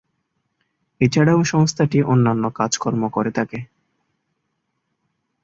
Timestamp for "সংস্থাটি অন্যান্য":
1.43-2.43